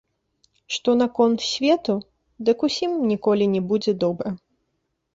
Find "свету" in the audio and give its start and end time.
1.51-1.95